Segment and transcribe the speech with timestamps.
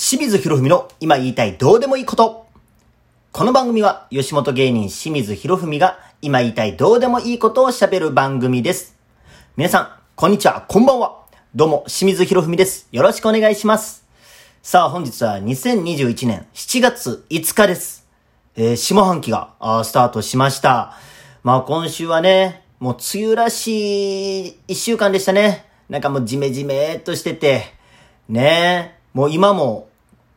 [0.00, 2.46] 清水博文の今言いたいどうでもいいこと。
[3.32, 8.96] この番組は吉本芸人清水博文が今言いたいどうでもいいことを喋る番組です。
[9.56, 11.26] 皆さん、こんにちは、こんばんは。
[11.52, 12.86] どうも、清水博文です。
[12.92, 14.06] よろしくお願いします。
[14.62, 18.06] さあ、本日は2021年7月5日です。
[18.54, 19.50] えー、下半期が
[19.82, 20.96] スタートしました。
[21.42, 25.66] まあ今週はね、もう梅雨らしい一週間でしたね。
[25.88, 27.64] なんかもうジメジメっとしてて、
[28.28, 29.87] ねえもう今も、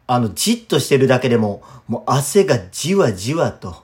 [0.08, 3.84] あの、じっとしてるだけでも、もう汗がじわじわと、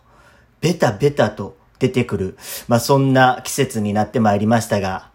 [0.62, 2.38] ベタベタと出てくる。
[2.68, 5.12] まあそんな季節になってまいりましたが、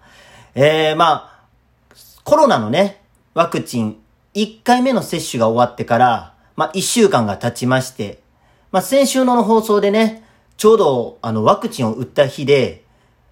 [0.55, 1.93] えー、まあ、
[2.25, 3.03] コロナのね、
[3.35, 3.97] ワクチン
[4.35, 8.23] 1回目の接種が終わってから、まあ1週間が経ちまして、
[8.71, 10.25] まあ先週の放送でね、
[10.57, 12.85] ちょうどあのワクチンを打った日で、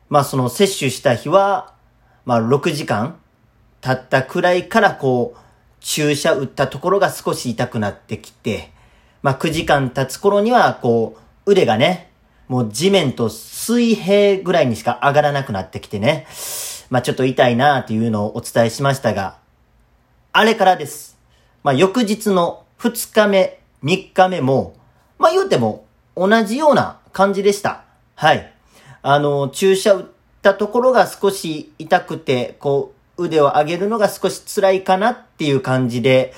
[0.09, 1.75] まあその接種した日は、
[2.25, 3.19] まあ6時間
[3.80, 5.39] 経ったくらいからこう、
[5.80, 8.70] 注射打ったところが少し痛くなってきて、
[9.23, 12.11] まあ9時間経つ頃にはこう、腕がね、
[12.48, 16.27] もう地面と水平ぐらいにしか上がらなくなってきてね、
[16.91, 19.39] まあちょっと痛いなっていうのをお伝えしましたが、
[20.33, 21.19] あれからです。
[21.62, 24.75] まあ翌日の2日目、3日目も、
[25.19, 25.84] まあ言うても
[26.17, 27.84] 同じような感じでした。
[28.15, 28.53] はい。
[29.03, 30.05] あの、注射打っ
[30.42, 36.32] たところが少し痛くて、こう、腕を上げるのが少し辛いかなっていう感じで、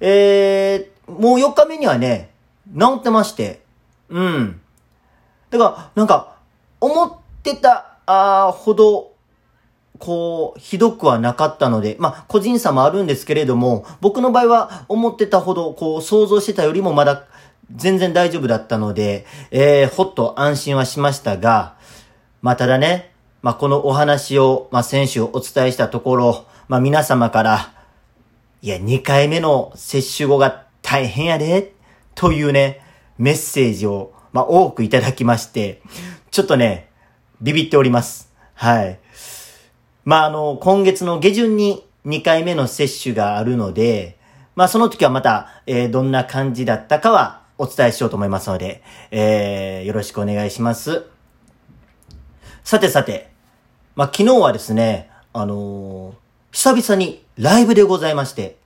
[0.00, 2.30] えー、もう4日目にはね、
[2.78, 3.62] 治ってまして、
[4.08, 4.60] うん。
[5.50, 6.36] だから、なんか、
[6.80, 9.12] 思ってた、あほど、
[9.98, 17.26] こう、ひどくはなかったので、まあ、個人差もあるんですけれども、僕の場合は思ってたほど、こう、想像してたよりもまだ
[17.74, 21.76] 全然大丈夫だったので、えー、ほっと安心はしましたが、
[22.42, 23.09] まあ、ただね、
[23.42, 27.74] まあ、このお話を、まあ、先週お伝えしたところ、まあ、皆様から、
[28.62, 31.72] いや、2回目の接種後が大変やで、
[32.14, 32.84] というね、
[33.16, 35.80] メッセージを、まあ、多くいただきまして、
[36.30, 36.90] ちょっとね、
[37.40, 38.32] ビビっております。
[38.54, 38.98] はい。
[40.04, 44.18] まあ、あの、今月の下旬に2回目の接種があるので、
[44.54, 51.09] まあ、その時はまた、えー、どんな感じだったかは、お伝えしようと思いますので、えー、よろしくお願いします。
[52.70, 53.32] さてさて、
[53.96, 56.14] まあ、昨日はですね、あのー、
[56.52, 58.58] 久々にライブでございまして、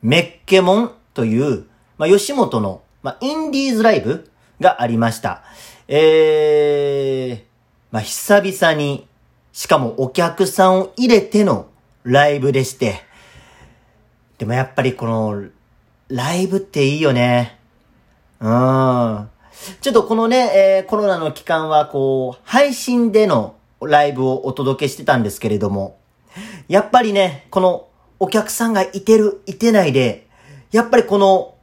[0.00, 1.64] メッケモンという、
[1.96, 4.30] まあ、吉本の、まあ、インディーズライブ
[4.60, 5.42] がありました。
[5.88, 7.42] えー、
[7.90, 9.08] まあ、久々に、
[9.52, 11.66] しかもお客さんを入れての
[12.04, 13.00] ライブでして、
[14.38, 15.48] でもやっぱりこの、
[16.06, 17.58] ライブっていいよね。
[18.38, 19.28] うん。
[19.80, 25.98] ちょっとこのね、えー、コロナの期間はこう、配信でのライブをお届けしてたんですけれども、
[26.68, 27.88] やっぱりね、この
[28.20, 30.28] お客さんがいてる、いてないで、
[30.72, 31.54] やっぱりこの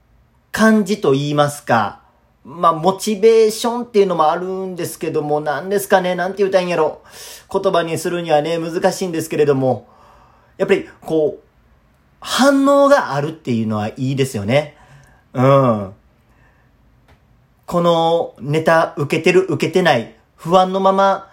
[0.51, 2.01] 感じと言いますか、
[2.43, 7.01] まあ、モチベーションっていうのもあるんですけども、何ですかね、なんて言うたんやろ。
[7.51, 9.87] 言葉にするにはね、難しいんですけれども、
[10.57, 11.43] やっぱり、こう、
[12.19, 14.77] 反応があるっていうのはいいですよね。
[15.33, 15.93] うん。
[17.65, 21.31] このネタ受けてる受けてない不安のまま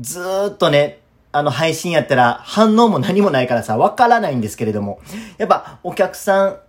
[0.00, 1.00] ずーっとね、
[1.32, 5.00] あの配信やったら反応も何もないからさ、わからないんですけれども、
[5.38, 6.60] やっぱお客さん、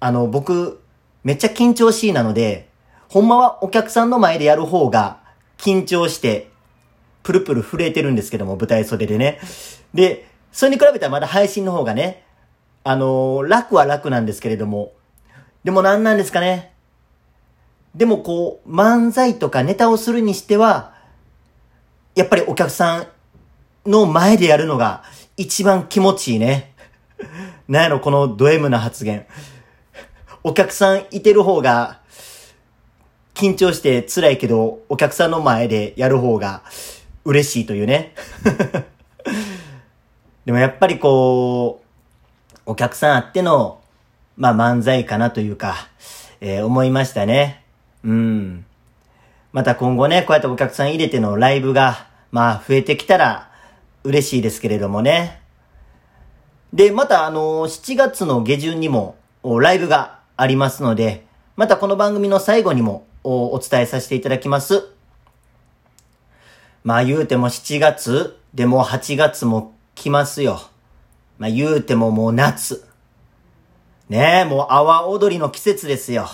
[0.00, 0.80] あの僕、
[1.24, 2.68] めっちゃ緊張しいなので、
[3.08, 5.18] ほんまはお客さんの前でやる方が
[5.56, 6.50] 緊張して、
[7.22, 9.40] プルプル震えてるんですけども、舞台袖でね。
[9.92, 12.24] で、それに比べたらまだ配信の方がね、
[12.84, 14.92] あのー、楽は楽なんですけれども、
[15.64, 16.72] でも何なんですかね。
[17.94, 20.94] でもこう、漫才とかネタをするにしては、
[22.14, 23.06] やっぱりお客さん
[23.90, 25.02] の前でやるのが
[25.36, 26.74] 一番気持ちいいね。
[27.68, 29.26] なんやろ、このド M な発言。
[30.44, 32.00] お客さんいてる方が、
[33.34, 36.62] 緊張して辛いけど、お客さんの前でやる方が
[37.24, 38.14] 嬉しいというね。
[40.44, 43.80] でもやっぱりこう、お客さんあっての、
[44.36, 45.88] まあ漫才かなというか、
[46.40, 47.64] えー、思いましたね。
[48.08, 48.64] うん。
[49.52, 53.50] また今後ね、こうやってお客さん入れてのライブが、まあ増えてきたら
[54.02, 55.42] 嬉しいですけれどもね。
[56.72, 61.26] で、またあの7月の下旬にもライブがありますので、
[61.56, 64.88] またこの番組の最後にもお伝えさせていただきます。
[66.82, 70.62] まあ言うても7月、でも8月も来ますよ。
[71.38, 72.86] まあ言うてももう夏。
[74.08, 76.26] ねえ、もう阿波踊りの季節ですよ。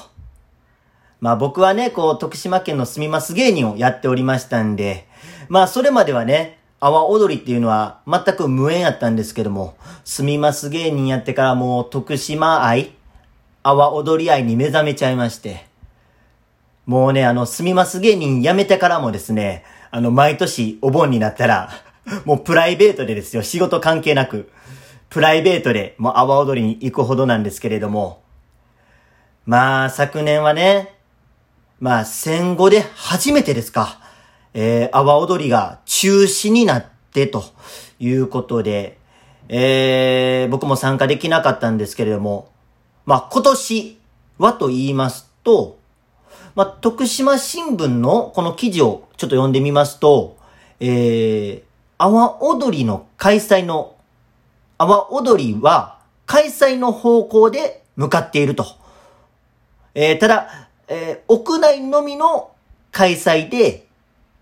[1.24, 5.08] まあ僕はね、こう、徳島県の住みます芸人をやっておりましたんで、
[5.48, 9.74] まあそれまではね、阿波踊りっていうのは全く無縁やったんですけども、
[10.04, 12.92] 住みます芸人やってからもう徳島愛
[13.62, 15.64] 阿波踊り愛に目覚めちゃいまして。
[16.84, 21.70] もうね、あの、すみます芸人辞めてからもですね、あの、毎年お盆になったら、
[22.26, 24.52] もうプライベートでですよ、仕事関係なく、
[25.08, 28.20] プライベートでもう阿波踊りに行くほどなんですけれども、
[29.46, 30.93] まあ、昨年はね、
[31.84, 34.00] まあ、戦後で初めてですか、
[34.54, 37.44] えー、阿波踊りが中止になってと
[38.00, 38.96] いうことで、
[39.50, 42.50] えー、僕も参加できなかったんですけれども、
[43.04, 43.98] まあ、今年
[44.38, 45.78] はと言いますと、
[46.54, 50.38] まあ、徳島新聞のこの記事をちょっと読んでみますと、
[50.80, 51.62] えー、
[51.98, 53.94] 阿波踊りの開催の、
[54.78, 58.64] 阿波踊りは開催の方向で向かっていると。
[59.94, 62.50] えー、ただ、えー、屋内のみの
[62.92, 63.86] 開催で、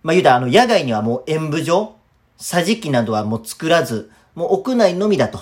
[0.03, 1.95] まあ、言うたらあの野外にはもう演舞場、
[2.39, 5.41] 桟敷などはもう作らず、もう屋内のみだと。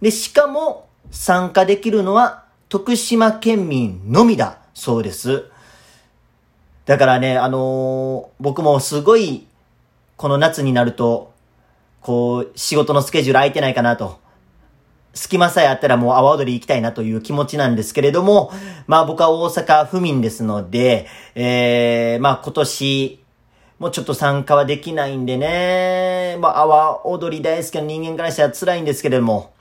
[0.00, 5.44] で、しかも参加できるのは徳島県民のみだそうです。
[6.84, 9.46] だからね、あのー、僕もすごい、
[10.16, 11.32] この夏になると、
[12.00, 14.20] こう、仕事のスケジュール空いてないかなと。
[15.18, 18.52] 隙間さえあったらもう阿波踊り行きたいなという気持ちなんですけれども、
[18.86, 23.24] まあ僕は大阪府民ですので、えー、まあ今年、
[23.80, 29.52] もうちょっと参加はできないんでね、まあ阿波踊り大好きな人間からしたら辛いんですけれども、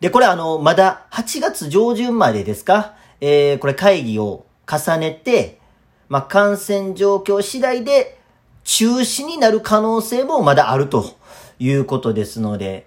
[0.00, 2.94] で、これあの、まだ8月上旬までですか？
[3.20, 5.60] えー、これ会議を重ねて、
[6.08, 8.18] まあ、感染状況次第で
[8.64, 11.04] 中止になる可能性もまだあると
[11.58, 12.86] いうことですので、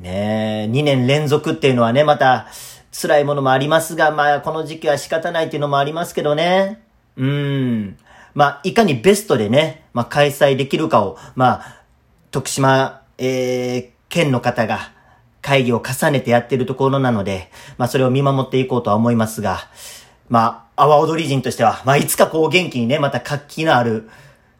[0.00, 2.46] ねえ2年連続っていうのはね、また
[2.90, 6.82] 辛いものもありますが、まあ、この時期は仕方ないっていうのもありますけどね。
[7.16, 7.98] うん。
[8.34, 11.82] まあ、いかにベストでね、まあ、開催できるかを、まあ、
[12.30, 14.92] 徳島、えー、県の方が
[15.42, 19.58] 会議を重ねてやってるところなので、まあ、それを見守っていこうとは思いますが、
[20.30, 24.08] まあ、阿波踊り人としては、まあ、いつかこう元気にね、また活気のある、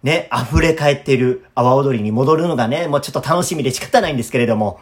[0.02, 4.80] ね、溢れ返っている阿波踊りに戻るのがね、もうちょっと楽しみで仕方ないんですけれども。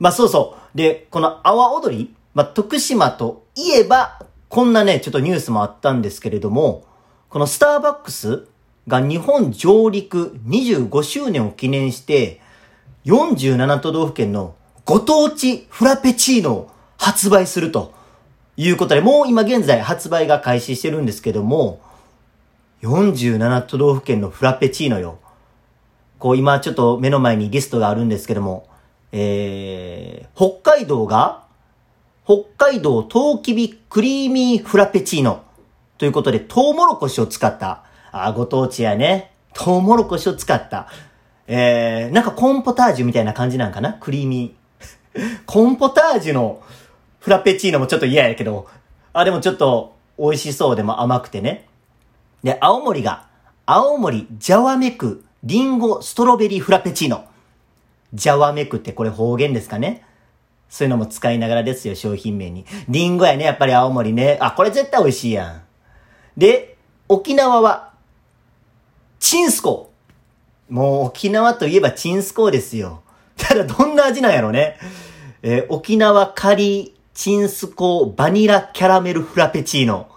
[0.00, 0.76] まあそうそう。
[0.76, 6.84] で、この阿波踊り、まあ徳島といえば、こんなね、ちょっとニュースもあったんですけれども、
[7.28, 8.48] このスターバックス
[8.88, 12.40] が日本上陸25周年を記念して、
[13.04, 18.00] 47都道府県のご当地フラペチーノを発売すると。
[18.56, 21.80] いうことで、もう今現在発売が開始してるんですけども、
[22.82, 25.18] 47都道府県のフラペチーノよ。
[26.18, 28.66] こう今ちょっと目の前にリストがあるんですけども、
[29.12, 31.44] えー、北海道が、
[32.24, 35.42] 北海道トウキビクリーミーフラペチーノ。
[35.98, 39.32] ということで、トウモロコシを使った、あ、ご当地やね。
[39.52, 40.88] トウモロコシを使った、
[41.46, 43.94] えー、なんかコンポタージュみたいな感じなんかな？
[43.94, 45.42] クリーミー。
[45.44, 46.62] コンポタージュの
[47.18, 48.68] フラペチーノもちょっと嫌やけど、
[49.12, 51.66] あ、でもちょっと美味しそうでも甘くてね。
[52.44, 53.26] で、青森が、
[53.66, 57.24] 青森ジャワメクリンゴストロベリーフラペチーノ。
[58.14, 60.04] ジャワメクってこれ方言ですかね？
[60.68, 62.64] そういうのも使いながらですよ、商品名に。
[62.88, 64.38] リンゴやね、やっぱり青森ね。
[64.40, 65.62] あ、これ絶対美味しいやん。
[66.36, 66.76] で、
[67.08, 67.92] 沖縄は、
[69.18, 69.92] チンスコ。
[70.68, 73.02] もう沖縄といえばチンスコですよ。
[73.36, 74.76] ただどんな味なんやろね。
[75.42, 80.08] えー、沖縄カリチンスコバニラキャラメルフラペチーノ。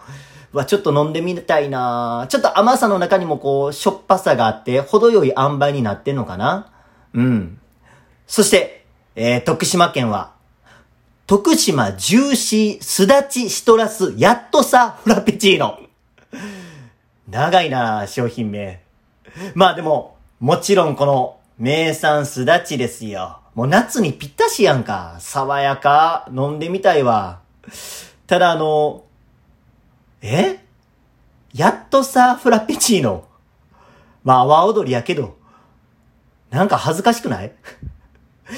[0.51, 6.71] は、ちょっと飲んでみたいなちょっと甘さの中にもこう、しょっぱさがあって、程よい塩梅になってんのかな
[7.15, 7.59] うん。
[8.33, 10.33] そして、えー、徳島県は、
[11.27, 15.79] 徳島ジューシーすだちシトラスやっとさフラペチーノ。
[17.29, 18.81] 長いな商品名。
[19.53, 23.39] まあでも、もちろんこの名産すだちですよ。
[23.53, 25.17] もう夏にぴったしやんか。
[25.19, 26.27] 爽やか。
[26.35, 27.39] 飲んでみたいわ。
[28.25, 29.03] ただあの、
[30.23, 30.57] え？
[31.53, 33.27] やっとさ、フラペチーノ。
[34.23, 35.37] まあ、阿波踊りやけど。
[36.49, 37.53] なんか恥ずかしくない？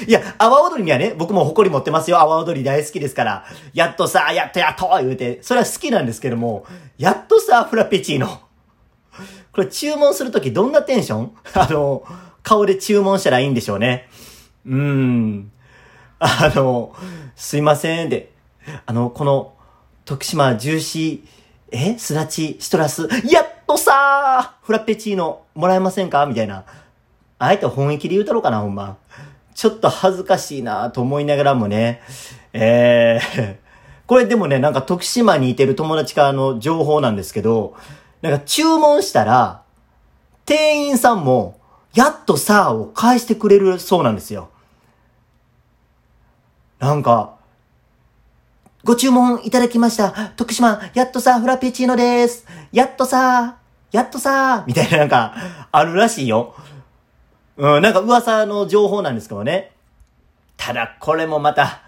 [0.06, 2.18] いや、阿波踊りにはね、僕も誇り持ってますよ。
[2.18, 3.44] 阿波踊り大好きですから。
[3.72, 6.66] やっとさ、やっとやっと言うて、それは好きなんですけども、
[6.98, 8.40] やっとさ、フラペチーノ。
[9.52, 11.32] これ注文するときどんなテンション？
[11.54, 12.04] あの、
[12.42, 14.08] 顔で注文したらいいんでしょうね。
[14.66, 15.50] うーん。
[16.18, 16.94] あの、
[17.34, 18.08] すいません。
[18.08, 18.32] で、
[18.84, 19.54] あの、この、
[20.04, 21.98] 徳島ジューシー、え？
[21.98, 26.24] すだち、シトラス、やっとさフラペチーノもらえませんか？
[26.26, 26.64] みたいな。
[27.38, 28.96] あえて本意気で言うたろうかな、ほんま。
[29.56, 32.02] ちょっと恥ずかしいなと思いながらもね。
[32.52, 33.56] えー、
[34.06, 37.74] これでもね、なんか徳島にいてる友達からの情報なんですけど、
[38.20, 39.62] なんか注文したら、
[40.44, 41.58] 店員さんも、
[41.94, 44.50] やっとさーを返してくれるそうなんですよ。
[46.78, 47.36] なんか、
[48.84, 50.12] ご注文いただきました。
[50.36, 52.46] 徳島、やっとさ、フラペチーノです。
[52.72, 53.56] やっとさ、
[53.90, 55.34] やっとさ、みたいななんか、
[55.72, 56.54] あるらしいよ。
[57.56, 59.72] うん、なんか噂の情報なんですけどね。
[60.56, 61.82] ただ、これもまた、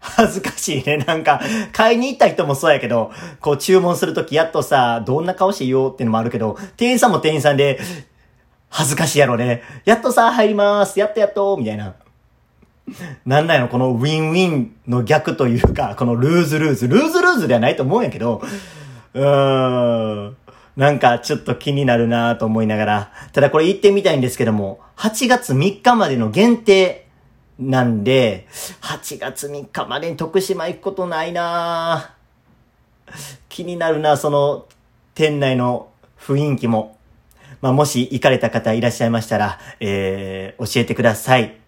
[0.00, 0.98] 恥ずかしいね。
[0.98, 1.40] なんか、
[1.72, 7.80] 買いに行った人もそうやけど、こう注文するときやっとさ、どんな顔して言おうっていうのもあるけど、店員さんも店員さんで、
[8.68, 9.62] 恥ずかしいやろね。
[9.84, 10.98] やっとさ、入ります。
[10.98, 11.94] やっとやっと、みたいな。
[13.24, 16.88] なんなんやろ、このウィンウィンの逆というか、このルーズルーズ。
[16.88, 18.42] ルーズルーズではないと思うんやけど、
[19.14, 20.36] うーん。
[20.76, 23.12] なんかちょっと気になるなと思いながら。
[23.32, 27.06] ただこれ行ってみたいんですけども、8月3日までの限定
[27.58, 28.46] なんで、
[28.80, 32.14] 8月3日までに徳島行くことないな
[33.48, 34.66] 気になるなその
[35.14, 36.96] 店内の雰囲気も。
[37.60, 41.61] まあ、もし行かれた方いらっしゃいましたら、えー、教えてください。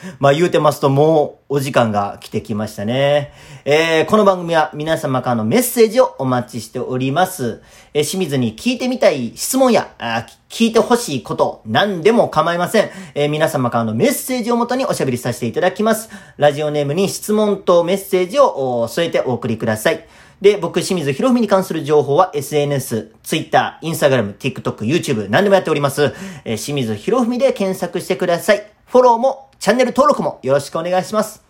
[0.18, 3.32] まあ言うてますともうお時間が来てきましたね。
[3.64, 7.62] えー、この番組は皆様からのメッセージをお待ちしております。
[7.94, 12.90] えー、清水に聞いてみたい質問や、あ聞いてほしいこと、何でも構いません。
[13.14, 16.10] えー、皆様からのメッセージをもとにおしゃべりさせていただきます。
[16.36, 20.06] ラジオネームに質問とメッセージを添えてお送りください。
[20.40, 26.12] で、僕、清水博文に関する情報は SNS、Twitter、Instagram、TikTok、YouTube、何でもやっております。
[26.44, 28.75] えー、清水博文で検索してください。
[28.86, 31.42] フォローもチャンネル登録もよろしくお願いします。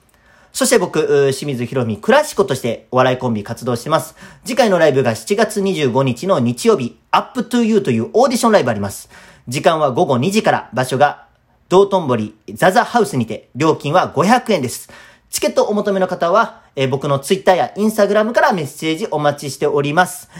[0.52, 4.16] そして僕、清水博美クラシコとしてお笑いコンビ活動してます。
[4.42, 9.10] 次回のライブが7月25日の日曜日、Up to You というオーディションライブあります。
[9.48, 11.26] 時間は午後2時から、場所が
[11.68, 14.88] 道頓堀ザザハウスにて、料金は500円です。
[15.28, 20.30] チケットお求めの方は、えー、僕の Twitter や Instagram からメッセージお待ちしております。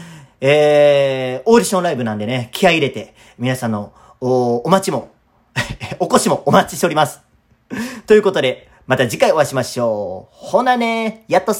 [0.41, 5.11] えー、オーディションライブなんでね、気合入れて、皆さんのおお待ちも
[5.99, 7.21] お越しもお待ちしております。
[8.05, 10.35] ということで、また次回お会いしましょう。
[10.35, 11.55] ほなねやっとさ